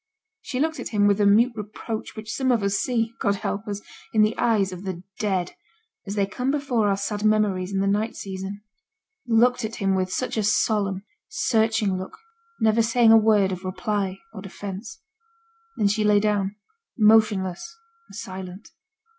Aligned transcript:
She 0.41 0.59
looked 0.59 0.79
at 0.79 0.87
him 0.89 1.05
with 1.05 1.19
the 1.19 1.27
mute 1.27 1.53
reproach 1.55 2.15
which 2.15 2.33
some 2.33 2.51
of 2.51 2.63
us 2.63 2.73
see 2.73 3.13
(God 3.19 3.35
help 3.35 3.67
us!) 3.67 3.81
in 4.15 4.23
the 4.23 4.35
eyes 4.35 4.71
of 4.71 4.83
the 4.83 5.03
dead, 5.19 5.53
as 6.07 6.15
they 6.15 6.25
come 6.25 6.49
before 6.49 6.87
our 6.89 6.97
sad 6.97 7.23
memories 7.23 7.71
in 7.71 7.81
the 7.81 7.85
night 7.87 8.15
season; 8.15 8.63
looked 9.27 9.63
at 9.63 9.75
him 9.75 9.93
with 9.93 10.11
such 10.11 10.37
a 10.37 10.43
solemn, 10.43 11.03
searching 11.27 11.99
look, 11.99 12.17
never 12.59 12.81
saying 12.81 13.11
a 13.11 13.15
word 13.15 13.51
of 13.51 13.63
reply 13.63 14.17
or 14.33 14.41
defence. 14.41 15.01
Then 15.77 15.87
she 15.87 16.03
lay 16.03 16.19
down, 16.19 16.55
motionless 16.97 17.77
and 18.09 18.15
silent. 18.15 18.69